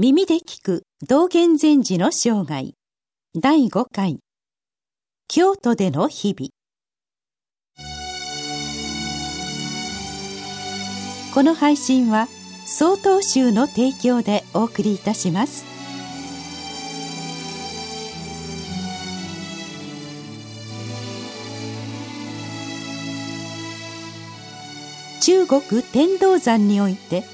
[0.00, 2.72] 耳で聞く道元禅師の生涯。
[3.34, 4.20] 第5回。
[5.26, 6.50] 京都での日々。
[11.34, 12.28] この配信は
[12.64, 15.64] 曹洞宗の提供でお送りいたします。
[25.22, 27.24] 中国天道山において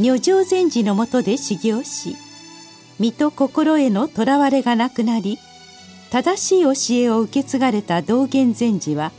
[0.00, 2.16] 女性禅師のもとで修行し
[2.98, 5.38] 身と心へのとらわれがなくなり
[6.10, 9.12] 正しい教えを受け継がれた道元禅師は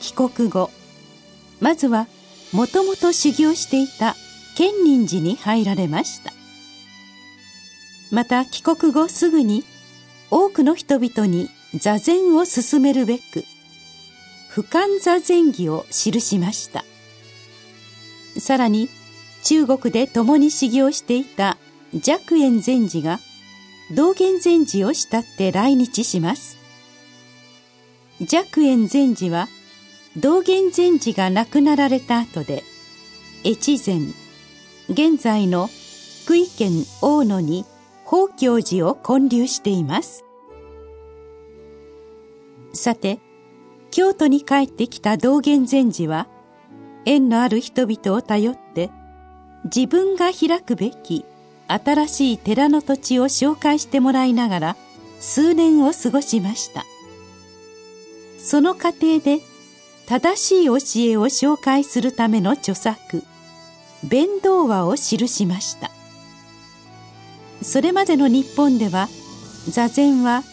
[0.00, 0.70] 帰国後
[1.60, 2.08] まずは
[2.52, 4.16] もともと修行していた
[4.54, 6.32] 建仁寺に入られました
[8.10, 9.64] また帰国後すぐに
[10.30, 13.44] 多くの人々に座禅を進めるべく
[14.52, 16.84] 俯瞰座禅儀を記しました
[18.38, 18.90] さらに
[19.42, 21.56] 中国で共に修行していた
[21.92, 23.18] 寂円禅師が
[23.94, 26.58] 道元禅師を慕って来日します。
[28.20, 29.48] 寂円禅師は
[30.16, 32.64] 道元禅師が亡くなられた後で
[33.44, 34.00] 越前
[34.90, 35.68] 現在の
[36.24, 37.64] 福井県大野に
[38.04, 40.24] 宝教寺を建立しています。
[42.74, 43.18] さて
[43.90, 46.28] 京都に帰ってきた道元禅師は
[47.06, 48.90] 縁のある人々を頼って
[49.64, 51.24] 自分が開くべき
[51.66, 54.76] 新しい寺の土地を紹介してもらいながら
[55.20, 56.84] 数年を過ごしました。
[58.38, 59.40] その過程で
[60.06, 60.76] 正しい教え
[61.18, 63.22] を紹介するための著作
[64.04, 65.90] 弁道話を記しました。
[67.60, 69.08] それまでの日本では
[69.68, 70.44] 座禅は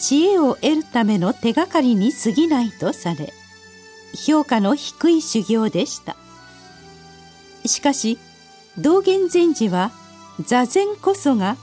[0.00, 3.32] 知恵を得るための手がかりに過ぎないとされ
[4.14, 6.16] 評価の低い修行でした。
[7.66, 8.18] しかし
[8.78, 9.90] 道元禅師は
[10.44, 11.56] 座禅こそが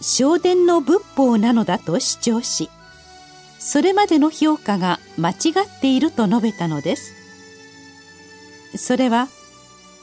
[0.00, 2.70] 正殿の仏法なのだと主張し
[3.58, 7.12] それまでの評価が間違っていると述べたのです。
[8.76, 9.28] それは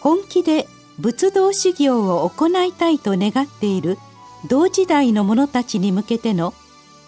[0.01, 0.67] 本気で
[0.99, 3.97] 仏道修行を行いたいと願っている
[4.49, 6.53] 同時代の者たちに向けての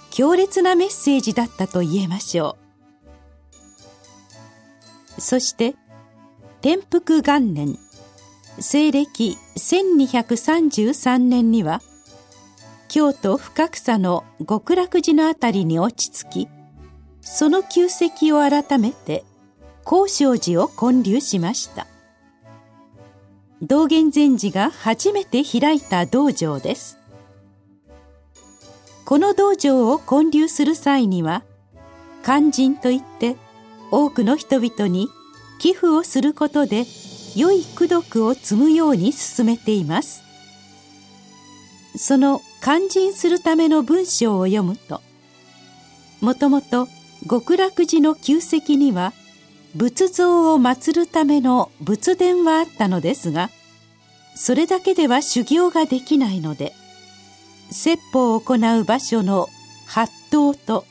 [0.10, 2.58] 強烈なメッセージだったと言えましょ
[5.18, 5.22] う。
[5.22, 5.76] そして
[6.62, 7.78] 天福元年
[8.60, 11.82] 西暦1233年には
[12.88, 16.50] 京都深草の極楽寺のあたりに落ち着き
[17.22, 19.24] その旧跡を改めて
[19.84, 21.88] 高尚寺を建立しました。
[23.62, 27.00] 道元禅師が初めて開いた道場です。
[29.06, 31.44] この道場を建立する際には
[32.24, 33.38] 肝心といって
[33.90, 35.08] 多くの人々に
[35.60, 36.84] 寄付をすることで
[37.38, 40.24] 良い功徳を積むように進めています。
[41.98, 45.02] その肝心するための文章を読むと
[46.22, 46.88] もともと
[47.30, 49.14] 極楽寺の旧跡には
[49.76, 53.50] 仏像を祀るための仏殿はあったのですが
[54.36, 56.74] それだけでは修行ができないので
[57.72, 59.48] 説法を行う場所の
[59.88, 60.86] 八頭と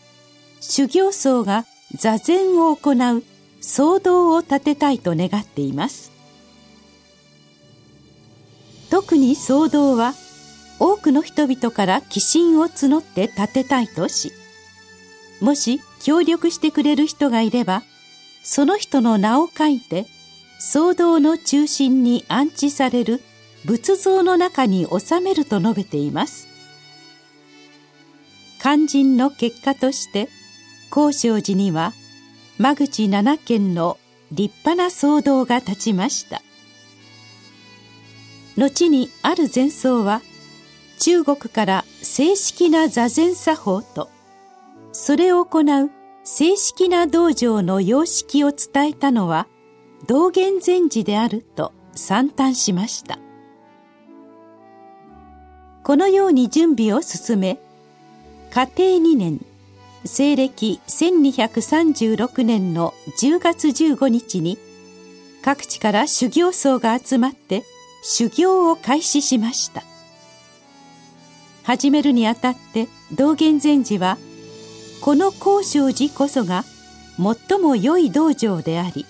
[0.61, 1.65] 修行僧が
[1.95, 3.23] 座禅を行う
[3.61, 6.16] 僧堂を建てたいと願っています。
[8.91, 10.15] 特に騒動は
[10.79, 14.33] 多くの人々から寄進を募って建てたいとし
[15.41, 17.83] もし協力してくれる人がいれば
[18.43, 20.07] その人の名を書いて
[20.61, 23.21] 騒動の中心に安置される
[23.65, 26.47] 仏像の中に収めると述べています。
[28.61, 30.29] 肝心の結果として
[30.91, 31.93] 高尚寺には
[32.59, 33.99] 間口七軒の
[34.33, 36.43] 立派な騒動が立ちました。
[38.57, 40.23] 後にある禅僧は
[40.99, 44.09] 中国から正式な座禅作法と
[44.93, 45.91] それを行う
[46.25, 49.47] 正式な道場の様式を伝えたのは
[50.07, 53.19] 道元禅師であると賛嘆しました。
[55.87, 57.61] このように準備を進め
[58.51, 59.41] 家庭2年
[60.05, 64.59] 西暦1236年の10月15日に
[65.43, 67.63] 各地から修行僧が集まって
[68.09, 69.83] 修行を開始しました。
[71.65, 74.17] 始めるにあたって道元禅師は
[75.01, 76.63] この高尚寺こそが
[77.49, 79.05] 最も良い道場であり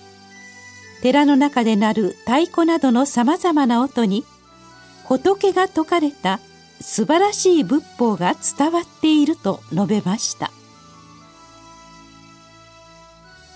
[1.03, 4.25] 寺の中で鳴る太鼓などのさまざまな音に
[5.03, 6.39] 仏が説かれた
[6.81, 10.49] 素晴らしい仏法が伝わっていると述べました。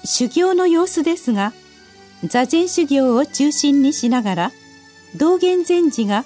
[0.06, 1.54] 修行の様子ですが
[2.24, 4.52] 座禅修行を中心にしながら
[5.16, 6.26] 道元禅師が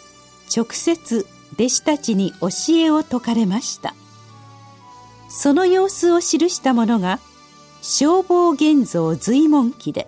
[0.55, 3.95] 直接弟子たちに教えを説かれました。
[5.29, 7.19] その様子を記したものが
[7.81, 10.07] 消防現像随文記で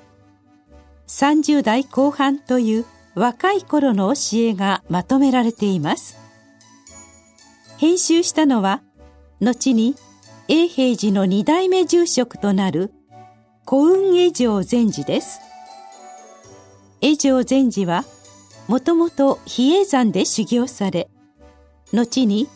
[1.07, 2.85] 30代後半という
[3.15, 6.17] 若い頃の教えがまとめられています。
[7.77, 8.81] 編集したのは
[9.39, 9.95] 後に
[10.47, 12.91] 永平寺の二代目住職となる
[13.67, 15.39] 古雲江城禅師です。
[17.01, 18.05] 江城禅師は
[18.67, 21.09] もともと比叡山で修行され
[21.93, 22.47] 後に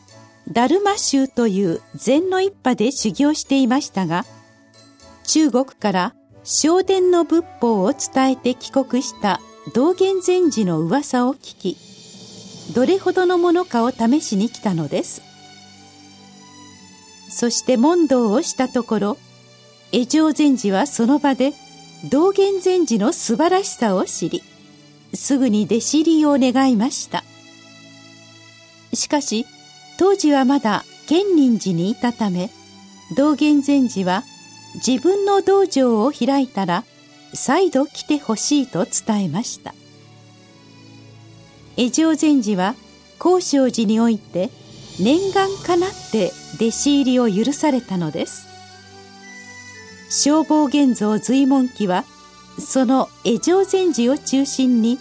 [0.54, 4.26] 達磨宗という禅の一派で修行していましたが
[5.24, 9.40] 中国から正殿の仏法を伝えて帰国した
[9.74, 11.78] 道元禅師の噂を聞き
[12.74, 15.22] どれほどのものかを試しに来たのです。
[17.32, 19.18] そして問答をしたところ
[19.94, 21.54] 江上禅師はその場で
[22.10, 24.44] 道元禅師の素晴らしさを知り
[25.14, 27.24] すぐに弟子入りを願いました。
[28.94, 29.46] しかし
[29.98, 32.50] 当時はまだ建仁寺にいたため
[33.16, 34.24] 道元禅師は
[34.86, 36.84] 自分の道場を開いたら
[37.34, 39.74] 再度来てほしいと伝えました。
[41.78, 42.76] 江上禅師は
[43.20, 44.50] 高尚寺において
[45.00, 48.48] 念願かなって弟子入りを許されたのです。
[50.10, 52.04] 消防現像随文記は
[52.62, 55.00] その江上禅師を中心に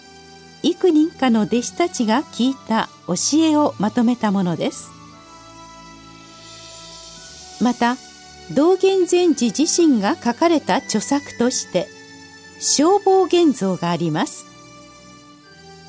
[0.63, 4.91] 幾人かの弟子たちが聞いた教えをまとめたものです。
[7.61, 7.95] また
[8.53, 11.87] 道元禅師自身が書かれた著作として
[12.59, 14.45] 消防現像があります。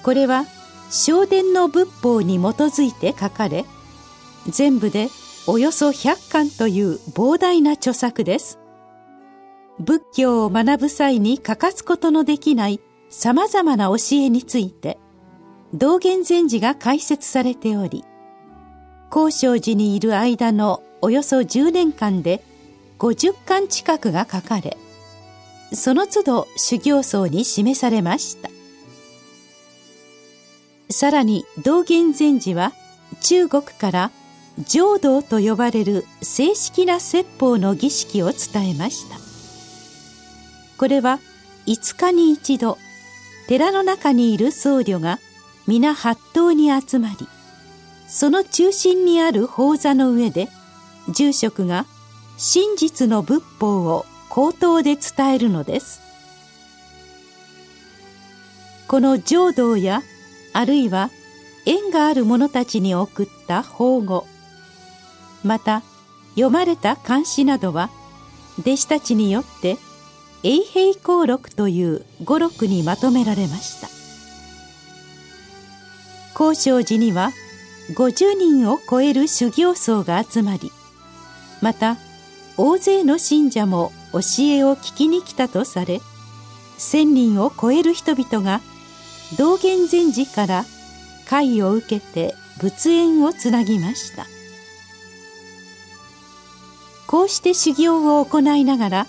[0.03, 0.45] これは
[0.91, 3.65] 正殿の仏法に基づいて書かれ
[4.49, 5.09] 全部で
[5.47, 8.62] およそ100巻という膨大な著作です。
[9.81, 12.81] 仏教を学ぶ際に欠かすことのできない
[13.11, 14.99] 様々な教えについて
[15.75, 18.05] 道元禅師が解説されており
[19.11, 22.43] 高尚寺にいる間のおよそ10年間で
[22.99, 24.77] 50巻近くが書かれ
[25.73, 28.51] その都度修行僧に示されました。
[30.91, 32.73] さらに道元禅師は
[33.21, 34.11] 中国から
[34.69, 39.22] 浄土と呼ばれる正式な説法の儀式を伝えました。
[40.83, 41.21] これは
[41.67, 42.77] 5日に一度
[43.47, 45.21] 寺の中にいる僧侶が
[45.69, 47.29] 皆八頭に集まり
[48.09, 50.49] その中心にある法座の上で
[51.09, 51.87] 住職が
[52.37, 56.01] 真実の仏法を口頭で伝えるのです。
[58.89, 60.03] この浄土や
[60.53, 61.11] あるいは
[61.65, 64.27] 縁がある者たちに送った法語
[65.45, 65.85] また
[66.31, 67.89] 読まれた漢詩などは
[68.59, 69.77] 弟子たちによって
[70.45, 73.89] 永平公録という語録にまとめられました。
[76.35, 77.31] 高尚寺には
[77.97, 80.73] 50人を超える修行僧が集まり
[81.61, 81.97] また
[82.57, 86.01] 大勢の信者も教えを聞きに来たとされ
[86.79, 88.61] 1,000人を超える人々が
[89.39, 90.65] 道元禅師から
[91.29, 94.27] 会を受けて仏縁をつなぎました。
[97.07, 99.07] こうして修行を行いながら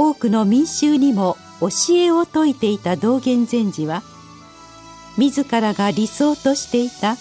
[0.00, 4.04] 多くの民衆にも教えを説いていた道元禅師は
[5.16, 7.16] 自らが理想としていた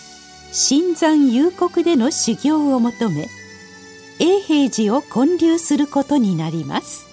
[0.51, 3.29] 新山幽谷での修行を求め
[4.19, 7.07] 永平寺を建立することになります。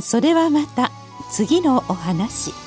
[0.00, 0.92] それはまた
[1.32, 2.65] 次のお話。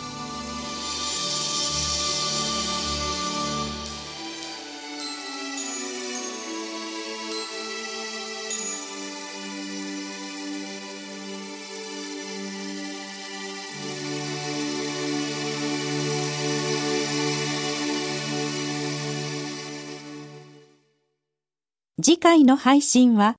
[22.01, 23.35] 次回の配信は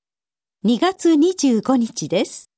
[0.66, 2.49] 2月25日です。